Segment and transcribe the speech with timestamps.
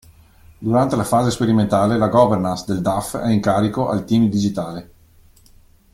[0.57, 4.91] Durante la fase sperimentale la governance del DAF è in carico al Team Digitale.